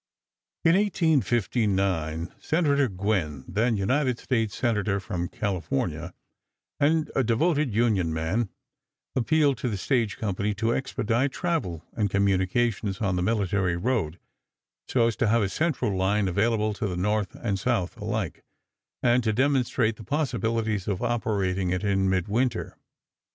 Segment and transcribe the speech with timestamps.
[0.65, 6.15] In 1859 Senator Gwinn, then United States Senator from California,
[6.79, 8.49] and a devoted Union man,
[9.15, 14.17] appealed to the stage company to expedite travel and communications on the military road,
[14.87, 18.43] so as to have a central line available to the North and South alike,
[19.03, 22.75] and to demonstrate the possibilities of operating it in midwinter.